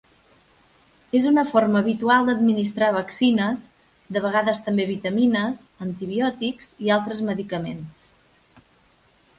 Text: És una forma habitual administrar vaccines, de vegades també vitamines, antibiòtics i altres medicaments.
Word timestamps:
És 1.17 1.25
una 1.31 1.43
forma 1.49 1.81
habitual 1.85 2.31
administrar 2.33 2.89
vaccines, 2.95 3.61
de 4.17 4.25
vegades 4.25 4.63
també 4.69 4.89
vitamines, 4.95 5.61
antibiòtics 5.89 6.75
i 6.87 6.93
altres 6.99 7.25
medicaments. 7.31 8.03